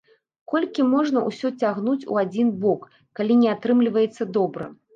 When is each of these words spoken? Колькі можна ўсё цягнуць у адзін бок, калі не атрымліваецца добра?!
Колькі 0.53 0.85
можна 0.93 1.19
ўсё 1.27 1.51
цягнуць 1.65 2.07
у 2.15 2.19
адзін 2.23 2.51
бок, 2.65 2.89
калі 3.19 3.39
не 3.45 3.49
атрымліваецца 3.55 4.31
добра?! 4.43 4.65